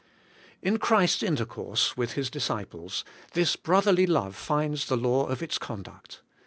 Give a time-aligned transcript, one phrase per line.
[0.63, 5.59] In Christ's intercourse with His disciples this broth erly love finds the law of its
[5.59, 6.23] conduct.